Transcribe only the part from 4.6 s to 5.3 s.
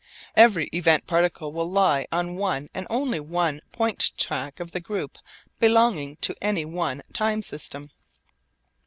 the group